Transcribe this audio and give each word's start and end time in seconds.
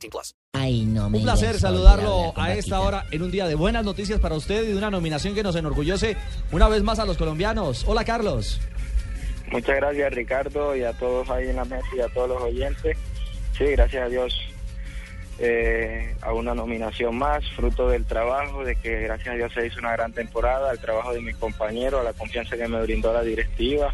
18 0.00 0.10
plus. 0.10 0.34
Ay, 0.52 0.84
no 0.84 1.08
me 1.08 1.18
Un 1.18 1.24
placer 1.24 1.58
saludarlo 1.58 2.32
a 2.36 2.54
esta 2.54 2.80
hora 2.80 3.06
en 3.10 3.22
un 3.22 3.30
día 3.30 3.46
de 3.46 3.54
buenas 3.54 3.84
noticias 3.84 4.18
para 4.18 4.34
usted 4.34 4.64
y 4.64 4.68
de 4.68 4.76
una 4.76 4.90
nominación 4.90 5.34
que 5.34 5.42
nos 5.42 5.54
enorgullece 5.56 6.16
una 6.50 6.68
vez 6.68 6.82
más 6.82 6.98
a 6.98 7.04
los 7.04 7.16
colombianos. 7.16 7.84
Hola, 7.86 8.04
Carlos. 8.04 8.60
Muchas 9.52 9.76
gracias 9.76 10.12
Ricardo 10.12 10.76
y 10.76 10.84
a 10.84 10.92
todos 10.92 11.28
ahí 11.28 11.48
en 11.48 11.56
la 11.56 11.64
mesa 11.64 11.86
y 11.96 12.00
a 12.00 12.08
todos 12.08 12.28
los 12.28 12.42
oyentes. 12.42 12.96
Sí, 13.56 13.64
gracias 13.64 14.04
a 14.04 14.08
Dios 14.08 14.49
eh, 15.42 16.14
a 16.20 16.34
una 16.34 16.54
nominación 16.54 17.16
más, 17.16 17.42
fruto 17.56 17.88
del 17.88 18.04
trabajo, 18.04 18.62
de 18.62 18.76
que 18.76 19.00
gracias 19.00 19.28
a 19.28 19.36
Dios 19.36 19.52
se 19.54 19.66
hizo 19.66 19.78
una 19.78 19.92
gran 19.92 20.12
temporada, 20.12 20.70
al 20.70 20.78
trabajo 20.78 21.14
de 21.14 21.20
mis 21.22 21.34
compañeros, 21.36 22.00
a 22.00 22.04
la 22.04 22.12
confianza 22.12 22.58
que 22.58 22.68
me 22.68 22.82
brindó 22.82 23.12
la 23.12 23.22
directiva, 23.22 23.92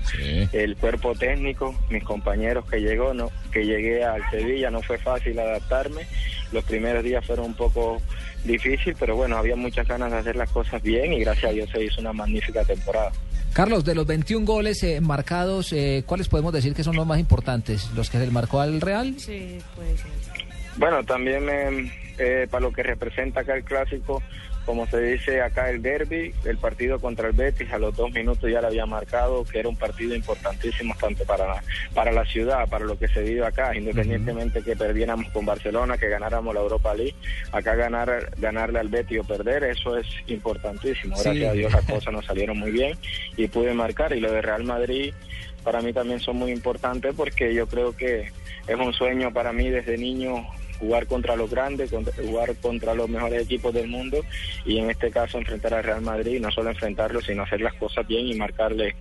el 0.53 0.77
cuerpo 0.77 1.15
técnico, 1.15 1.75
mis 1.89 2.03
compañeros 2.03 2.69
que 2.69 2.81
llegó, 2.81 3.15
no, 3.15 3.31
que 3.53 3.65
llegué 3.65 4.03
al 4.05 4.29
Sevilla, 4.31 4.71
no 4.71 4.83
fue 4.83 4.99
fácil 4.99 5.39
adaptarme. 5.39 6.03
Los 6.51 6.65
primeros 6.65 7.05
días 7.05 7.25
fueron 7.25 7.47
un 7.47 7.55
poco 7.55 8.03
difícil, 8.45 8.97
pero 8.99 9.15
bueno, 9.15 9.37
había 9.37 9.55
muchas 9.55 9.87
ganas 9.87 10.11
de 10.11 10.19
hacer 10.19 10.37
las 10.37 10.51
cosas 10.51 10.83
bien 10.83 11.13
y 11.13 11.21
gracias 11.21 11.51
a 11.51 11.55
Dios 11.55 11.71
se 11.71 11.85
hizo 11.85 12.01
una 12.01 12.13
magnífica 12.13 12.65
temporada. 12.65 13.13
Carlos, 13.53 13.85
de 13.85 13.95
los 13.95 14.07
21 14.07 14.45
goles 14.45 14.83
eh, 14.83 15.01
marcados, 15.01 15.73
eh, 15.73 16.03
¿cuáles 16.07 16.29
podemos 16.29 16.53
decir 16.53 16.75
que 16.75 16.85
son 16.85 16.95
los 16.95 17.07
más 17.07 17.19
importantes? 17.19 17.89
¿Los 17.95 18.11
que 18.11 18.19
se 18.19 18.31
marcó 18.31 18.61
al 18.61 18.81
Real? 18.81 19.15
Sí, 19.19 19.59
puede 19.75 19.97
ser. 19.97 20.46
Bueno, 20.77 21.05
también 21.05 21.45
me- 21.45 21.93
eh, 22.19 22.47
para 22.51 22.63
lo 22.63 22.73
que 22.73 22.83
representa 22.83 23.41
acá 23.41 23.55
el 23.57 23.65
clásico, 23.65 24.23
como 24.65 24.87
se 24.89 25.01
dice 25.01 25.43
acá 25.43 25.71
el 25.71 25.81
derby, 25.81 26.35
el 26.45 26.59
partido 26.59 26.99
contra 26.99 27.29
el 27.29 27.35
Betis 27.35 27.71
a 27.73 27.79
los 27.79 27.95
dos 27.97 28.11
minutos 28.11 28.51
ya 28.51 28.61
lo 28.61 28.67
había 28.67 28.85
marcado, 28.85 29.45
que 29.45 29.61
era 29.61 29.69
un 29.69 29.77
partido 29.77 30.15
importantísimo 30.17 30.93
tanto 31.01 31.25
para 31.25 31.47
la, 31.47 31.63
para 31.95 32.11
la 32.11 32.25
ciudad, 32.25 32.69
para 32.69 32.85
lo 32.85 32.99
que 32.99 33.07
se 33.07 33.23
vive 33.23 33.47
acá, 33.47 33.77
independientemente 33.77 34.63
que 34.63 34.75
perdiéramos 34.75 35.31
con 35.31 35.47
Barcelona, 35.47 35.97
que 35.99 36.09
ganáramos 36.09 36.53
la 36.53 36.63
Europa 36.63 36.95
League, 36.95 37.15
acá 37.53 37.77
ganar 37.77 38.31
ganarle 38.39 38.81
al 38.81 38.89
Betis 38.89 39.21
o 39.21 39.25
perder, 39.25 39.63
eso 39.65 39.97
es 39.97 40.07
importantísimo. 40.27 41.17
Sí. 41.17 41.23
Gracias 41.25 41.51
a 41.51 41.53
Dios 41.53 41.73
las 41.73 41.85
cosas 41.85 42.13
nos 42.13 42.27
salieron 42.27 42.59
muy 42.59 42.73
bien 42.73 42.99
y 43.37 43.47
pude 43.47 43.73
marcar. 43.73 44.17
Y 44.17 44.21
lo 44.21 44.33
de 44.33 44.43
Real 44.43 44.65
Madrid 44.65 45.15
para 45.63 45.81
mí 45.81 45.93
también 45.93 46.19
son 46.19 46.37
muy 46.37 46.51
importantes 46.51 47.15
porque 47.17 47.55
yo 47.55 47.67
creo 47.69 47.97
que 47.97 48.33
es 48.67 48.77
un 48.77 48.93
sueño 48.93 49.33
para 49.33 49.53
mí 49.53 49.71
desde 49.71 49.97
niño 49.97 50.45
jugar 50.79 51.07
contra 51.07 51.37
los 51.37 51.51
grandes, 51.51 51.91
contra- 51.91 52.13
jugar 52.23 52.55
contra 52.57 52.95
los 52.95 53.09
mejores 53.09 53.43
equipos 53.43 53.73
del 53.75 53.89
mundo 53.89 54.19
y 54.65 54.79
en 54.79 54.91
este 54.91 55.11
caso 55.11 55.39
enfrentar 55.39 55.75
al 55.75 55.85
Real 55.85 56.03
Madrid, 56.03 56.37
y 56.37 56.41
no 56.41 56.51
solo 56.51 56.71
enfrentarlo, 56.71 57.21
sino 57.23 57.43
hacer 57.43 57.61
las 57.61 57.75
cosas 57.75 58.07
bien 58.07 58.27
y 58.27 58.35
marcarle 58.35 58.95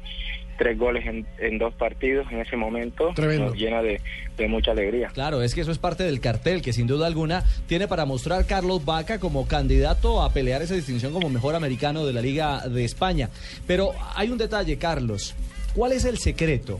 tres 0.57 0.77
goles 0.77 1.05
en, 1.05 1.25
en 1.39 1.57
dos 1.57 1.73
partidos 1.73 2.27
en 2.31 2.39
ese 2.39 2.55
momento 2.55 3.11
nos 3.47 3.55
llena 3.57 3.81
de, 3.81 3.99
de 4.37 4.47
mucha 4.47 4.71
alegría. 4.71 5.09
Claro, 5.09 5.41
es 5.41 5.53
que 5.53 5.59
eso 5.59 5.71
es 5.71 5.77
parte 5.79 6.03
del 6.05 6.21
cartel 6.21 6.61
que 6.61 6.71
sin 6.71 6.87
duda 6.87 7.07
alguna 7.07 7.43
tiene 7.67 7.89
para 7.89 8.05
mostrar 8.05 8.45
Carlos 8.45 8.85
Vaca 8.85 9.19
como 9.19 9.47
candidato 9.49 10.23
a 10.23 10.31
pelear 10.31 10.61
esa 10.61 10.73
distinción 10.75 11.11
como 11.11 11.29
mejor 11.29 11.55
americano 11.55 12.05
de 12.05 12.13
la 12.13 12.21
Liga 12.21 12.61
de 12.69 12.85
España. 12.85 13.29
Pero 13.67 13.91
hay 14.15 14.29
un 14.29 14.37
detalle, 14.37 14.77
Carlos. 14.77 15.35
¿Cuál 15.73 15.91
es 15.91 16.05
el 16.05 16.17
secreto? 16.19 16.79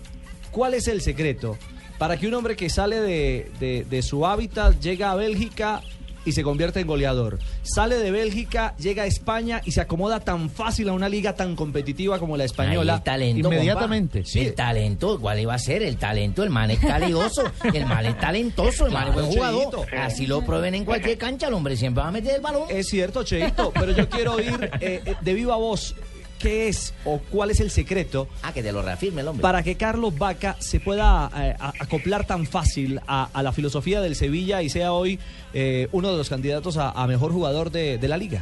¿Cuál 0.52 0.74
es 0.74 0.88
el 0.88 1.02
secreto 1.02 1.58
para 1.98 2.18
que 2.18 2.28
un 2.28 2.34
hombre 2.34 2.56
que 2.56 2.70
sale 2.70 3.00
de, 3.02 3.52
de- 3.60 3.86
de 3.90 4.02
su 4.02 4.26
hábitat 4.26 4.80
llega 4.80 5.12
a 5.12 5.16
Bélgica 5.16 5.82
y 6.28 6.32
se 6.32 6.42
convierte 6.42 6.80
en 6.80 6.88
goleador? 6.88 7.38
Sale 7.62 7.98
de 7.98 8.10
Bélgica, 8.10 8.74
llega 8.80 9.04
a 9.04 9.06
España 9.06 9.62
y 9.64 9.74
se 9.74 9.82
acomoda 9.82 10.20
tan 10.22 10.50
fácil 10.50 10.90
a 10.90 10.94
una 10.94 11.08
liga 11.08 11.36
tan 11.36 11.56
competitiva 11.56 12.18
como 12.18 12.36
la 12.36 12.46
española. 12.46 12.94
Ahí 12.94 12.98
el 12.98 13.04
talento, 13.04 13.48
inmediatamente. 13.54 14.24
compa. 14.24 14.40
El 14.40 14.54
talento, 14.56 15.20
¿cuál 15.22 15.40
iba 15.40 15.54
a 15.54 15.60
ser? 15.60 15.84
El 15.84 15.98
talento, 15.98 16.42
el 16.42 16.50
man 16.50 16.72
es 16.72 16.80
calidoso, 16.80 17.44
el 17.72 17.86
man 17.86 18.08
es 18.08 18.18
talentoso, 18.18 18.88
el 18.88 18.92
man 18.92 19.10
es 19.10 19.14
buen 19.14 19.26
jugador. 19.28 19.86
Cheito. 19.86 19.86
Así 20.02 20.26
lo 20.26 20.42
prueben 20.44 20.74
en 20.74 20.84
cualquier 20.84 21.18
cancha, 21.20 21.48
el 21.48 21.54
hombre 21.54 21.78
siempre 21.78 22.02
va 22.02 22.10
a 22.10 22.12
meter 22.12 22.36
el 22.38 22.42
balón. 22.42 22.64
Es 22.70 22.88
cierto, 22.88 23.24
Cheito, 23.24 23.72
pero 23.72 23.92
yo 23.92 24.10
quiero 24.10 24.34
oír 24.34 24.72
eh, 24.82 25.02
eh, 25.06 25.16
de 25.22 25.34
viva 25.36 25.58
voz 25.58 25.94
qué 26.40 26.68
es 26.68 26.94
o 27.06 27.20
cuál 27.32 27.52
es 27.52 27.60
el 27.60 27.72
secreto 27.72 28.28
Ah, 28.44 28.54
que 28.54 28.62
te 28.62 28.72
lo 28.72 28.82
reafirme 28.82 29.22
el 29.22 29.28
hombre. 29.30 29.42
para 29.42 29.64
que 29.64 29.76
Carlos 29.76 30.18
Vaca 30.18 30.56
se 30.60 30.80
pueda 30.80 31.30
eh, 31.36 31.56
a- 31.60 31.74
acoplar 31.80 32.26
tan 32.28 32.46
fácil 32.46 33.00
a, 33.08 33.30
a 33.34 33.42
la 33.44 33.52
filosofía 33.52 34.02
del 34.02 34.16
Sevilla 34.16 34.62
y 34.62 34.70
sea 34.70 34.92
hoy 34.94 35.20
eh, 35.54 35.88
uno 35.92 36.12
de 36.12 36.18
los 36.18 36.30
candidatos 36.30 36.78
a, 36.78 36.90
a 36.92 37.08
mejor 37.08 37.32
jugador 37.32 37.72
de, 37.72 37.98
de 37.98 38.08
la 38.08 38.18
liga. 38.18 38.42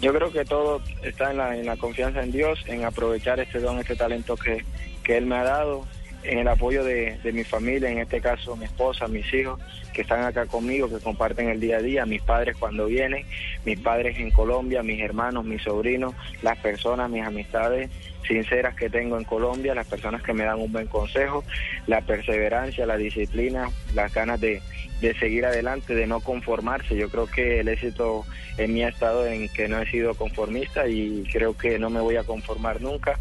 Yo 0.00 0.12
creo 0.14 0.30
que 0.32 0.44
todo 0.44 0.80
está 1.02 1.30
en 1.32 1.38
la, 1.38 1.56
en 1.56 1.66
la 1.66 1.76
confianza 1.76 2.22
en 2.22 2.30
Dios, 2.30 2.60
en 2.66 2.84
aprovechar 2.84 3.40
este 3.40 3.58
don, 3.58 3.78
este 3.80 3.96
talento 3.96 4.36
que, 4.36 4.64
que 5.02 5.16
Él 5.16 5.26
me 5.26 5.34
ha 5.36 5.42
dado, 5.42 5.84
en 6.22 6.38
el 6.38 6.48
apoyo 6.48 6.84
de, 6.84 7.18
de 7.22 7.32
mi 7.32 7.44
familia, 7.44 7.90
en 7.90 7.98
este 7.98 8.20
caso 8.20 8.56
mi 8.56 8.64
esposa, 8.64 9.08
mis 9.08 9.32
hijos, 9.32 9.60
que 9.92 10.02
están 10.02 10.22
acá 10.24 10.46
conmigo, 10.46 10.88
que 10.88 11.02
comparten 11.02 11.48
el 11.48 11.60
día 11.60 11.78
a 11.78 11.82
día, 11.82 12.06
mis 12.06 12.22
padres 12.22 12.56
cuando 12.56 12.86
vienen, 12.86 13.24
mis 13.64 13.80
padres 13.80 14.18
en 14.18 14.30
Colombia, 14.30 14.82
mis 14.82 15.00
hermanos, 15.00 15.44
mis 15.44 15.62
sobrinos, 15.62 16.14
las 16.42 16.58
personas, 16.58 17.10
mis 17.10 17.24
amistades 17.24 17.90
sinceras 18.26 18.74
que 18.74 18.90
tengo 18.90 19.16
en 19.18 19.24
Colombia, 19.24 19.74
las 19.74 19.86
personas 19.86 20.22
que 20.22 20.34
me 20.34 20.44
dan 20.44 20.60
un 20.60 20.70
buen 20.70 20.86
consejo, 20.86 21.44
la 21.86 22.02
perseverancia, 22.02 22.86
la 22.86 22.96
disciplina, 22.96 23.70
las 23.94 24.12
ganas 24.12 24.40
de, 24.40 24.60
de 25.00 25.14
seguir 25.14 25.46
adelante, 25.46 25.94
de 25.94 26.06
no 26.06 26.20
conformarse. 26.20 26.94
Yo 26.94 27.08
creo 27.08 27.26
que 27.26 27.60
el 27.60 27.68
éxito 27.68 28.24
en 28.58 28.74
mí 28.74 28.82
ha 28.82 28.88
estado 28.88 29.26
en 29.26 29.48
que 29.48 29.68
no 29.68 29.80
he 29.80 29.90
sido 29.90 30.14
conformista 30.14 30.86
y 30.88 31.24
creo 31.32 31.56
que 31.56 31.78
no 31.78 31.90
me 31.90 32.00
voy 32.00 32.16
a 32.16 32.24
conformar 32.24 32.80
nunca, 32.80 33.18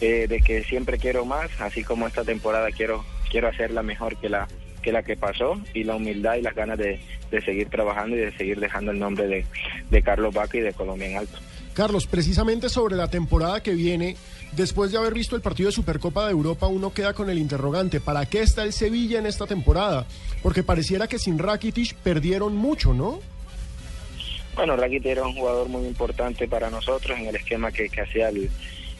eh, 0.00 0.26
de 0.28 0.40
que 0.40 0.62
siempre 0.64 0.98
quiero 0.98 1.24
más, 1.24 1.50
así 1.60 1.82
como 1.82 2.06
esta 2.06 2.24
temporada 2.24 2.70
quiero, 2.70 3.04
quiero 3.30 3.48
hacerla 3.48 3.82
mejor 3.82 4.16
que 4.16 4.28
la 4.28 4.48
que 4.82 4.92
la 4.92 5.02
que 5.02 5.16
pasó 5.16 5.60
y 5.74 5.82
la 5.82 5.96
humildad 5.96 6.36
y 6.36 6.42
las 6.42 6.54
ganas 6.54 6.78
de, 6.78 7.00
de 7.32 7.40
seguir 7.42 7.68
trabajando 7.68 8.14
y 8.14 8.20
de 8.20 8.36
seguir 8.36 8.60
dejando 8.60 8.92
el 8.92 9.00
nombre 9.00 9.26
de, 9.26 9.44
de 9.90 10.02
Carlos 10.02 10.32
Vaca 10.32 10.58
y 10.58 10.60
de 10.60 10.72
Colombia 10.72 11.08
en 11.08 11.16
alto. 11.16 11.38
Carlos, 11.74 12.06
precisamente 12.06 12.68
sobre 12.68 12.94
la 12.94 13.10
temporada 13.10 13.60
que 13.64 13.74
viene, 13.74 14.16
después 14.52 14.92
de 14.92 14.98
haber 14.98 15.12
visto 15.12 15.34
el 15.34 15.42
partido 15.42 15.70
de 15.70 15.74
Supercopa 15.74 16.26
de 16.26 16.30
Europa, 16.30 16.68
uno 16.68 16.94
queda 16.94 17.14
con 17.14 17.28
el 17.28 17.38
interrogante, 17.38 17.98
¿para 17.98 18.26
qué 18.26 18.42
está 18.42 18.62
el 18.62 18.72
Sevilla 18.72 19.18
en 19.18 19.26
esta 19.26 19.44
temporada? 19.44 20.06
Porque 20.40 20.62
pareciera 20.62 21.08
que 21.08 21.18
sin 21.18 21.36
Rakitic 21.36 21.96
perdieron 21.96 22.54
mucho, 22.54 22.94
¿no? 22.94 23.18
Bueno, 24.54 24.76
Rakitic 24.76 25.06
era 25.06 25.26
un 25.26 25.34
jugador 25.34 25.68
muy 25.68 25.84
importante 25.84 26.46
para 26.46 26.70
nosotros 26.70 27.18
en 27.18 27.26
el 27.26 27.34
esquema 27.34 27.72
que, 27.72 27.88
que 27.88 28.02
hacía 28.02 28.28
el, 28.28 28.48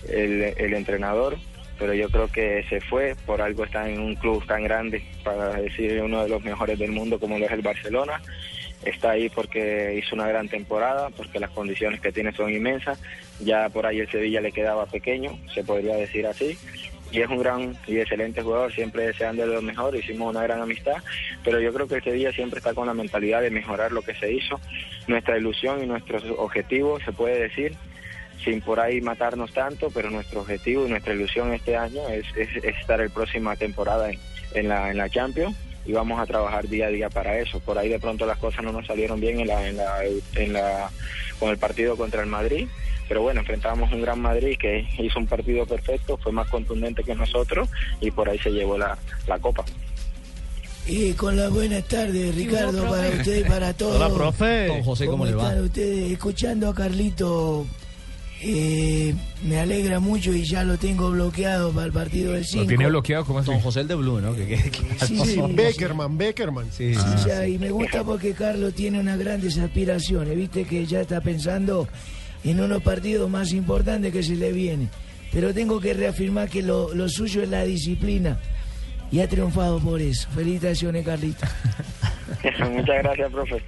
el, 0.09 0.75
entrenador, 0.75 1.37
pero 1.78 1.94
yo 1.94 2.09
creo 2.09 2.28
que 2.28 2.65
se 2.69 2.81
fue, 2.81 3.17
por 3.27 3.43
algo 3.43 3.65
está 3.65 3.89
en 3.89 4.00
un 4.00 4.15
club 4.15 4.44
tan 4.47 4.65
grande, 4.65 5.03
para 5.22 5.55
decir 5.55 6.00
uno 6.03 6.22
de 6.22 6.28
los 6.28 6.43
mejores 6.43 6.78
del 6.78 6.93
mundo 6.93 7.19
como 7.19 7.39
lo 7.39 7.47
es 7.47 7.53
el 7.53 7.62
Barcelona. 7.62 8.21
Está 8.84 9.12
ahí 9.12 9.28
porque 9.28 9.95
hizo 9.99 10.15
una 10.15 10.28
gran 10.28 10.49
temporada, 10.49 11.11
porque 11.11 11.41
las 11.41 11.50
condiciones 11.50 12.00
que 12.00 12.12
tiene 12.12 12.33
son 12.33 12.53
inmensas. 12.53 13.00
Ya 13.41 13.69
por 13.69 13.87
ahí 13.87 14.00
el 14.00 14.11
Sevilla 14.11 14.41
le 14.41 14.53
quedaba 14.53 14.87
pequeño, 14.87 15.39
se 15.53 15.65
podría 15.65 15.97
decir 15.97 16.27
así. 16.27 16.56
Y 17.11 17.21
es 17.21 17.28
un 17.28 17.39
gran 17.39 17.77
y 17.87 17.99
excelente 17.99 18.43
jugador, 18.43 18.72
siempre 18.72 19.06
deseando 19.06 19.47
lo 19.47 19.62
mejor, 19.62 19.95
hicimos 19.95 20.31
una 20.31 20.43
gran 20.43 20.61
amistad, 20.61 20.97
pero 21.45 21.61
yo 21.61 21.72
creo 21.72 21.87
que 21.87 21.97
el 21.97 22.05
Sevilla 22.05 22.33
siempre 22.33 22.59
está 22.59 22.75
con 22.75 22.87
la 22.87 22.95
mentalidad 22.95 23.43
de 23.43 23.50
mejorar 23.50 23.92
lo 23.92 24.03
que 24.03 24.15
se 24.15 24.33
hizo. 24.33 24.60
Nuestra 25.07 25.39
ilusión 25.39 25.83
y 25.83 25.86
nuestros 25.86 26.25
objetivos, 26.36 27.03
se 27.04 27.13
puede 27.13 27.41
decir, 27.41 27.77
sin 28.44 28.60
por 28.60 28.78
ahí 28.80 29.00
matarnos 29.00 29.53
tanto, 29.53 29.91
pero 29.91 30.10
nuestro 30.10 30.41
objetivo 30.41 30.86
y 30.86 30.91
nuestra 30.91 31.15
ilusión 31.15 31.53
este 31.53 31.77
año 31.77 32.00
es, 32.09 32.24
es- 32.36 32.65
es 32.65 32.77
estar 32.78 33.00
el 33.00 33.10
próxima 33.10 33.56
temporada 33.56 34.10
en, 34.10 34.18
en 34.54 34.68
la, 34.68 34.91
en 34.91 34.97
la 34.98 35.09
Champions 35.10 35.56
y 35.84 35.92
vamos 35.92 36.21
a 36.21 36.27
trabajar 36.27 36.66
día 36.68 36.86
a 36.86 36.91
día 36.91 37.09
para 37.10 37.38
eso. 37.38 37.60
Por 37.60 37.78
ahí 37.78 37.88
de 37.88 37.98
pronto 37.98 38.27
las 38.27 38.38
cosas 38.38 38.62
no 38.65 38.72
nos 38.72 38.86
salieron 38.86 39.21
bien 39.21 39.41
en 39.41 39.47
la, 39.48 39.68
en 39.68 39.77
la, 39.77 39.98
en 40.34 40.53
la, 40.53 40.91
con 41.38 41.50
el 41.50 41.59
partido 41.59 41.97
contra 41.97 42.21
el 42.22 42.27
Madrid, 42.28 42.66
pero 43.09 43.22
bueno, 43.22 43.41
enfrentábamos 43.41 43.92
un 43.92 44.03
gran 44.03 44.21
Madrid 44.21 44.56
que 44.60 44.84
hizo 44.98 45.18
un 45.21 45.27
partido 45.28 45.65
perfecto, 45.66 46.16
fue 46.16 46.32
más 46.32 46.48
contundente 46.48 47.04
que 47.04 47.15
nosotros 47.15 47.68
y 48.00 48.10
por 48.10 48.28
ahí 48.28 48.39
se 48.39 48.50
llevó 48.50 48.77
la, 48.77 48.98
la 49.28 49.39
copa. 49.39 49.65
Y 50.89 51.12
con 51.15 51.36
las 51.36 51.50
buenas 51.50 51.82
tardes, 51.84 52.34
Ricardo, 52.34 52.82
profe? 52.84 52.89
para 52.89 53.09
usted 53.16 53.36
y 53.39 53.44
para 53.48 53.72
todos. 53.74 53.98
Don 54.68 54.82
José, 54.84 55.06
¿cómo, 55.06 55.24
le 55.27 55.34
va? 55.34 55.48
están 55.48 55.65
ustedes? 55.65 56.12
Escuchando 56.12 56.68
a 56.68 56.74
Carlito 56.74 57.66
Eh, 58.42 59.15
me 59.44 59.59
alegra 59.60 59.98
mucho 59.98 60.33
y 60.33 60.44
ya 60.44 60.62
lo 60.62 60.77
tengo 60.77 61.10
bloqueado 61.10 61.72
para 61.72 61.86
el 61.86 61.92
partido 61.92 62.33
del 62.33 62.44
5. 62.44 62.62
¿Lo 62.65 62.68
tiene 62.68 62.86
bloqueado? 62.88 63.24
¿Cómo 63.24 63.38
así? 63.38 63.50
Don 63.50 63.60
José 63.60 63.80
el 63.80 63.88
de 63.88 63.94
Blue, 63.94 64.21
¿no? 64.21 64.34
Sí, 64.34 65.18
sí. 65.24 65.41
Beckerman, 65.54 66.18
Beckerman. 66.18 66.66
Sí, 66.71 66.94
Sí, 66.94 67.00
sí. 67.24 67.53
y 67.54 67.59
me 67.59 67.71
gusta 67.71 68.04
porque 68.04 68.33
Carlos 68.34 68.74
tiene 68.74 69.00
unas 69.00 69.18
grandes 69.18 69.56
aspiraciones, 69.59 70.36
viste 70.36 70.65
que 70.65 70.84
ya 70.86 71.00
está 71.00 71.21
pensando 71.22 71.88
en 72.44 72.60
unos 72.60 72.83
partidos 72.83 73.28
más 73.30 73.53
importantes 73.53 74.12
que 74.12 74.22
se 74.22 74.36
le 74.36 74.53
vienen. 74.53 74.91
Pero 75.32 75.53
tengo 75.54 75.80
que 75.80 75.94
reafirmar 75.94 76.48
que 76.48 76.62
lo, 76.62 76.94
lo 76.94 77.09
suyo 77.09 77.42
es 77.42 77.48
la 77.48 77.65
disciplina 77.65 78.39
y 79.10 79.21
ha 79.21 79.28
triunfado 79.28 79.80
por 79.80 80.00
eso. 80.00 80.28
Felicitaciones, 80.34 81.04
Carlito. 81.04 81.47
Muchas 82.71 83.03
gracias, 83.03 83.33
profe. 83.33 83.57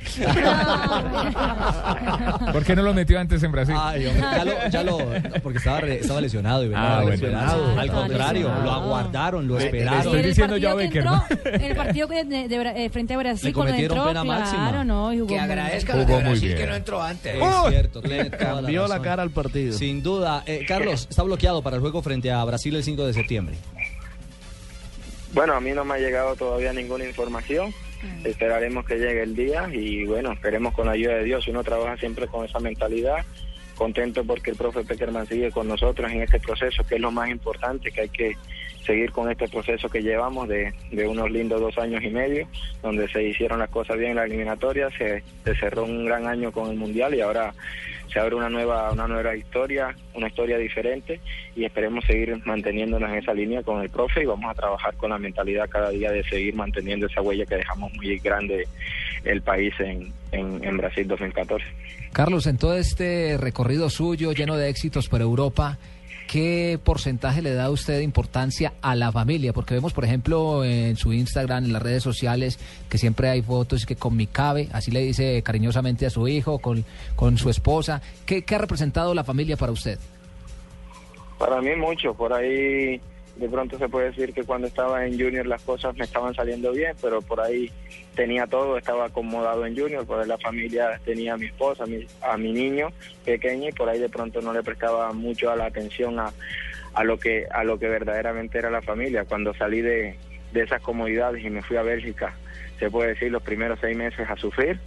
¿Por 2.53 2.65
qué 2.65 2.75
no 2.75 2.83
lo 2.83 2.93
metió 2.95 3.19
antes 3.21 3.43
en 3.43 3.53
Brasil? 3.53 3.75
Ay, 3.79 4.07
hombre, 4.07 4.23
ya 4.23 4.45
lo, 4.45 4.69
ya 4.71 4.83
lo- 4.83 4.99
no, 4.99 5.07
porque 5.43 5.59
estaba, 5.59 5.81
re- 5.81 6.01
estaba 6.01 6.21
lesionado 6.21 6.65
y 6.65 6.69
venía 6.69 6.83
Ah, 6.83 6.99
a 6.99 7.03
bueno. 7.03 7.29
Ah, 7.39 7.57
Al 7.79 7.91
contrario, 7.91 8.49
lesionado. 8.49 8.65
lo 8.65 8.71
aguardaron, 8.73 9.47
lo 9.49 9.55
Le- 9.55 9.61
le 9.61 9.67
esperaron. 9.67 9.99
estoy 10.01 10.21
el 10.21 10.27
diciendo 10.27 10.55
partido 10.55 10.71
yo 10.71 10.75
a 10.75 10.79
que 10.81 10.87
Becker, 10.87 11.07
entró, 11.07 11.25
el 11.69 11.77
partido 11.77 12.07
de, 12.09 12.25
de 12.49 12.59
Bra- 12.61 12.73
eh, 12.77 12.91
frente 12.91 13.15
a 13.15 13.19
Brasil 13.19 13.47
Le 13.47 13.53
cuando 13.53 13.71
cometieron 13.73 13.99
entró, 13.99 14.09
pena 14.11 14.25
máxima. 14.25 14.69
claro, 14.71 14.85
no, 14.85 15.13
y 15.13 15.17
jugó 15.19 15.29
Que 15.29 15.39
agradezca 15.41 15.97
de 15.97 16.05
muy 16.07 16.23
Brasil 16.23 16.49
bien. 16.49 16.59
que 16.59 16.67
no 16.67 16.75
entró 16.75 17.03
antes. 17.03 17.35
Es 17.37 17.69
cierto, 17.69 18.03
toda 18.03 18.31
Cambió 18.31 18.83
la 18.83 18.89
razón. 18.89 19.03
cara 19.05 19.23
al 19.23 19.31
partido. 19.31 19.73
Sin 19.73 20.03
duda. 20.03 20.43
Eh, 20.47 20.65
Carlos, 20.67 21.07
está 21.09 21.23
bloqueado 21.23 21.63
para 21.63 21.77
el 21.77 21.81
juego 21.83 22.03
frente 22.03 22.33
a 22.33 22.45
Brasil 22.45 22.75
el 22.75 22.83
5 22.83 23.07
de 23.07 23.13
septiembre. 23.15 23.57
Bueno, 25.33 25.55
a 25.55 25.61
mí 25.61 25.71
no 25.73 25.85
me 25.85 25.95
ha 25.95 25.99
llegado 25.99 26.35
todavía 26.37 26.73
ninguna 26.73 27.05
información. 27.05 27.73
Esperaremos 28.25 28.85
que 28.85 28.97
llegue 28.97 29.23
el 29.23 29.35
día 29.35 29.69
y 29.73 30.05
bueno, 30.05 30.33
esperemos 30.33 30.75
con 30.75 30.87
la 30.87 30.93
ayuda 30.93 31.17
de 31.17 31.25
Dios. 31.25 31.47
Uno 31.49 31.65
trabaja 31.65 31.97
siempre 31.97 32.27
con 32.27 32.45
esa 32.45 32.61
mentalidad. 32.61 33.25
Contento 33.75 34.25
porque 34.25 34.51
el 34.51 34.57
profe 34.57 34.85
Peckerman 34.85 35.27
sigue 35.27 35.53
con 35.53 35.69
nosotros 35.69 36.11
en 36.11 36.23
este 36.23 36.41
proceso, 36.41 36.85
que 36.85 36.97
es 36.97 37.01
lo 37.01 37.13
más 37.13 37.31
importante, 37.31 37.93
que 37.93 38.01
hay 38.03 38.09
que 38.09 38.37
seguir 38.89 39.13
con 39.13 39.31
este 39.31 39.47
proceso 39.49 39.89
que 39.91 40.03
llevamos 40.03 40.49
de, 40.49 40.73
de 40.91 41.07
unos 41.07 41.31
lindos 41.31 41.61
dos 41.61 41.77
años 41.77 42.03
y 42.03 42.09
medio, 42.09 42.49
donde 42.83 43.07
se 43.09 43.23
hicieron 43.23 43.59
las 43.59 43.69
cosas 43.69 43.99
bien 43.99 44.13
en 44.13 44.17
la 44.17 44.25
eliminatoria, 44.25 44.89
se, 44.97 45.23
cerró 45.61 45.85
un 45.85 46.07
gran 46.07 46.27
año 46.27 46.51
con 46.51 46.71
el 46.71 46.77
Mundial 46.77 47.15
y 47.15 47.21
ahora 47.21 47.53
se 48.11 48.19
abre 48.19 48.35
una 48.35 48.49
nueva, 48.49 48.91
una 48.91 49.07
nueva 49.07 49.37
historia, 49.37 49.95
una 50.15 50.29
historia 50.29 50.57
diferente 50.57 51.21
y 51.55 51.67
esperemos 51.67 52.03
seguir 52.07 52.41
manteniéndonos 52.47 53.11
en 53.11 53.17
esa 53.17 53.35
línea 53.35 53.63
con 53.63 53.83
el 53.83 53.91
profe 53.91 54.23
y 54.23 54.27
vamos 54.27 54.51
a 54.51 54.55
trabajar 54.55 54.95
con 54.97 55.11
la 55.11 55.19
mentalidad 55.19 55.69
cada 55.69 55.91
día 55.91 56.11
de 56.11 56.25
seguir 56.25 56.55
manteniendo 56.55 57.07
esa 57.07 57.21
huella 57.21 57.45
que 57.45 57.57
dejamos 57.57 57.93
muy 57.93 58.19
grande 58.19 58.67
el 59.25 59.43
país 59.43 59.75
en, 59.81 60.11
en, 60.33 60.65
en 60.65 60.77
Brasil 60.79 61.07
2014. 61.07 61.67
Carlos, 62.15 62.47
en 62.47 62.57
todo 62.57 62.75
este 62.75 63.37
recorrido 63.37 63.91
suyo 63.91 64.33
lleno 64.33 64.57
de 64.57 64.71
éxitos 64.71 65.11
por 65.11 65.21
Europa, 65.21 65.77
¿qué 66.29 66.79
porcentaje 66.83 67.43
le 67.43 67.55
da 67.55 67.71
usted 67.71 68.01
importancia 68.03 68.75
a 68.83 68.95
la 68.95 69.11
familia? 69.11 69.53
Porque 69.53 69.75
vemos, 69.75 69.93
por 69.93 70.05
ejemplo, 70.05 70.63
en 70.63 70.97
su 70.97 71.13
Instagram, 71.13 71.65
en 71.65 71.73
las 71.73 71.83
redes 71.83 72.05
sociales, 72.05 72.61
que 72.89 72.99
siempre 72.99 73.31
hay 73.31 73.43
fotos 73.43 73.87
que 73.87 73.97
con 73.97 74.15
mi 74.15 74.29
cabe, 74.29 74.69
así 74.73 74.93
le 74.93 75.01
dice 75.01 75.43
cariñosamente 75.43 76.07
a 76.07 76.11
su 76.11 76.29
hijo, 76.29 76.59
con, 76.61 76.85
con 77.17 77.39
su 77.39 77.51
esposa. 77.51 78.01
¿Qué, 78.27 78.43
¿Qué 78.43 78.55
ha 78.55 78.59
representado 78.59 79.15
la 79.15 79.25
familia 79.25 79.57
para 79.57 79.73
usted? 79.73 79.99
Para 81.39 81.61
mí 81.61 81.75
mucho, 81.75 82.15
por 82.15 82.33
ahí 82.33 83.01
de 83.39 83.49
pronto 83.49 83.79
se 83.79 83.89
puede 83.89 84.09
decir 84.09 84.35
que 84.35 84.43
cuando 84.45 84.67
estaba 84.67 85.07
en 85.07 85.13
Junior 85.19 85.47
las 85.47 85.63
cosas 85.63 85.97
me 85.97 86.05
estaban 86.05 86.35
saliendo 86.35 86.73
bien, 86.73 86.95
pero 87.01 87.23
por 87.23 87.41
ahí 87.41 87.71
tenía 88.15 88.47
todo, 88.47 88.77
estaba 88.77 89.07
acomodado 89.07 89.65
en 89.65 89.79
Junior, 89.79 90.05
por 90.05 90.21
ahí 90.21 90.27
la 90.27 90.39
familia 90.39 91.01
tenía 91.05 91.35
a 91.35 91.37
mi 91.37 91.47
esposa, 91.47 91.85
a 91.85 91.87
mi, 91.87 92.05
a 92.21 92.37
mi 92.37 92.53
niño 92.53 92.89
pequeño 93.25 93.69
y 93.69 93.73
por 93.73 93.89
ahí 93.89 94.01
de 94.01 94.09
pronto 94.09 94.41
no 94.43 94.53
le 94.53 94.63
prestaba 94.65 95.13
mucho 95.13 95.51
a 95.53 95.57
la 95.57 95.67
atención 95.67 96.19
a, 96.19 96.33
a 96.95 97.05
lo 97.05 97.19
que 97.19 97.47
a 97.51 97.63
lo 97.63 97.79
que 97.79 97.89
verdaderamente 97.89 98.59
era 98.59 98.71
la 98.71 98.83
familia. 98.83 99.25
Cuando 99.25 99.55
salí 99.55 99.83
de, 99.83 100.17
de 100.53 100.63
esas 100.63 100.83
comodidades 100.83 101.45
y 101.45 101.49
me 101.49 101.63
fui 101.63 101.77
a 101.77 101.83
Bélgica, 101.83 102.35
se 102.81 102.91
puede 102.91 103.11
decir 103.11 103.31
los 103.31 103.43
primeros 103.43 103.79
seis 103.81 103.97
meses 103.97 104.29
a 104.29 104.37
sufrir, 104.37 104.81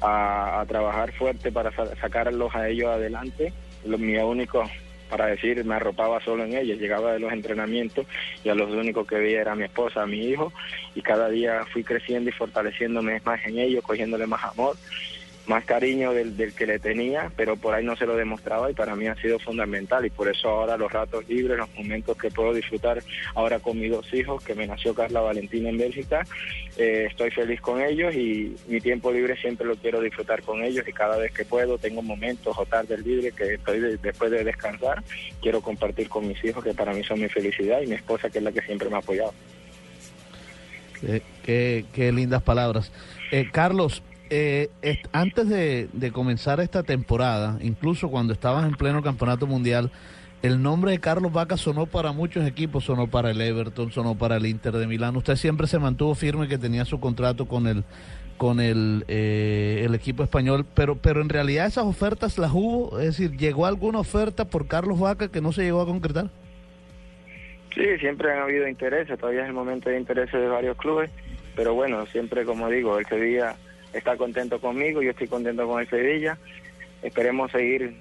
a, 0.00 0.60
a 0.60 0.66
trabajar 0.66 1.10
fuerte 1.12 1.50
para 1.50 1.72
sa- 1.72 1.96
sacarlos 1.96 2.54
a 2.54 2.68
ellos 2.68 2.88
adelante. 2.88 3.52
Lo, 3.84 3.98
mi 3.98 4.16
único 4.16 4.62
para 5.08 5.26
decir, 5.26 5.64
me 5.64 5.74
arropaba 5.74 6.20
solo 6.20 6.44
en 6.44 6.56
ellos, 6.56 6.78
llegaba 6.78 7.12
de 7.12 7.20
los 7.20 7.32
entrenamientos 7.32 8.06
y 8.44 8.48
a 8.48 8.54
los 8.54 8.70
únicos 8.70 9.06
que 9.06 9.16
veía 9.16 9.40
era 9.40 9.54
mi 9.54 9.64
esposa, 9.64 10.02
a 10.02 10.06
mi 10.06 10.20
hijo, 10.26 10.52
y 10.94 11.02
cada 11.02 11.28
día 11.28 11.64
fui 11.72 11.84
creciendo 11.84 12.30
y 12.30 12.32
fortaleciéndome 12.32 13.20
más 13.24 13.44
en 13.46 13.58
ellos, 13.58 13.84
cogiéndole 13.84 14.26
más 14.26 14.44
amor, 14.44 14.76
más 15.46 15.64
cariño 15.64 16.12
del, 16.12 16.36
del 16.36 16.52
que 16.54 16.66
le 16.66 16.78
tenía, 16.80 17.30
pero 17.36 17.56
por 17.56 17.72
ahí 17.74 17.84
no 17.84 17.94
se 17.96 18.04
lo 18.04 18.16
demostraba 18.16 18.68
y 18.70 18.74
para 18.74 18.96
mí 18.96 19.06
ha 19.06 19.14
sido 19.14 19.38
fundamental 19.38 20.04
y 20.04 20.10
por 20.10 20.28
eso 20.28 20.48
ahora 20.48 20.76
los 20.76 20.90
ratos 20.92 21.28
libres, 21.28 21.56
los 21.56 21.72
momentos 21.76 22.16
que 22.16 22.30
puedo 22.32 22.52
disfrutar 22.52 23.00
ahora 23.34 23.60
con 23.60 23.78
mis 23.78 23.90
dos 23.92 24.12
hijos, 24.12 24.42
que 24.42 24.56
me 24.56 24.66
nació 24.66 24.92
Carla 24.92 25.20
Valentina 25.20 25.68
en 25.68 25.78
Bélgica, 25.78 26.26
eh, 26.76 27.06
estoy 27.08 27.30
feliz 27.30 27.60
con 27.60 27.80
ellos 27.80 28.12
y 28.14 28.56
mi 28.66 28.80
tiempo 28.80 29.12
libre 29.12 29.36
siempre 29.36 29.66
lo 29.68 29.76
quiero 29.76 30.00
disfrutar 30.00 30.42
con 30.42 30.64
ellos 30.64 30.86
y 30.88 30.92
cada 30.92 31.16
vez 31.16 31.30
que 31.32 31.44
puedo 31.44 31.78
tengo 31.78 32.02
momentos 32.02 32.56
o 32.58 32.66
tardes 32.66 33.06
libres 33.06 33.32
que 33.34 33.54
estoy 33.54 33.78
de- 33.78 33.96
después 33.98 34.32
de 34.32 34.42
descansar, 34.42 35.02
quiero 35.40 35.60
compartir 35.60 36.08
con 36.08 36.26
mis 36.26 36.44
hijos 36.44 36.64
que 36.64 36.74
para 36.74 36.92
mí 36.92 37.04
son 37.04 37.20
mi 37.20 37.28
felicidad 37.28 37.80
y 37.82 37.86
mi 37.86 37.94
esposa 37.94 38.30
que 38.30 38.38
es 38.38 38.44
la 38.44 38.50
que 38.50 38.62
siempre 38.62 38.88
me 38.90 38.96
ha 38.96 38.98
apoyado. 38.98 39.32
Qué, 41.44 41.84
qué 41.92 42.10
lindas 42.10 42.42
palabras. 42.42 42.90
Eh, 43.30 43.46
Carlos, 43.52 44.02
eh, 44.30 44.68
antes 45.12 45.48
de, 45.48 45.88
de 45.92 46.12
comenzar 46.12 46.60
esta 46.60 46.82
temporada, 46.82 47.58
incluso 47.60 48.08
cuando 48.08 48.32
estabas 48.32 48.66
en 48.66 48.74
pleno 48.74 49.02
campeonato 49.02 49.46
mundial, 49.46 49.90
el 50.42 50.62
nombre 50.62 50.92
de 50.92 51.00
Carlos 51.00 51.32
Vaca 51.32 51.56
sonó 51.56 51.86
para 51.86 52.12
muchos 52.12 52.46
equipos, 52.46 52.84
sonó 52.84 53.08
para 53.08 53.30
el 53.30 53.40
Everton, 53.40 53.90
sonó 53.90 54.16
para 54.16 54.36
el 54.36 54.46
Inter 54.46 54.74
de 54.74 54.86
Milán. 54.86 55.16
Usted 55.16 55.36
siempre 55.36 55.66
se 55.66 55.78
mantuvo 55.78 56.14
firme 56.14 56.46
que 56.46 56.58
tenía 56.58 56.84
su 56.84 57.00
contrato 57.00 57.46
con 57.46 57.66
el 57.66 57.84
con 58.36 58.60
el, 58.60 59.04
eh, 59.08 59.82
el 59.86 59.94
equipo 59.94 60.22
español, 60.22 60.66
pero 60.74 60.96
pero 60.96 61.22
en 61.22 61.30
realidad 61.30 61.66
esas 61.66 61.84
ofertas 61.84 62.36
las 62.36 62.52
hubo, 62.52 63.00
es 63.00 63.06
decir, 63.06 63.36
llegó 63.36 63.64
alguna 63.64 63.98
oferta 63.98 64.44
por 64.44 64.68
Carlos 64.68 65.00
Vaca 65.00 65.28
que 65.28 65.40
no 65.40 65.52
se 65.52 65.62
llegó 65.62 65.80
a 65.80 65.86
concretar. 65.86 66.28
Sí, 67.74 67.84
siempre 67.98 68.30
han 68.32 68.40
habido 68.40 68.68
intereses, 68.68 69.18
todavía 69.18 69.42
es 69.42 69.48
el 69.48 69.54
momento 69.54 69.88
de 69.88 69.98
intereses 69.98 70.38
de 70.38 70.48
varios 70.48 70.76
clubes, 70.76 71.10
pero 71.54 71.74
bueno, 71.74 72.04
siempre 72.06 72.44
como 72.44 72.68
digo, 72.68 72.98
el 72.98 73.06
Sevilla 73.06 73.56
está 73.96 74.16
contento 74.16 74.60
conmigo, 74.60 75.02
yo 75.02 75.10
estoy 75.10 75.28
contento 75.28 75.66
con 75.66 75.80
el 75.80 75.88
Sevilla, 75.88 76.38
esperemos 77.02 77.50
seguir 77.50 77.94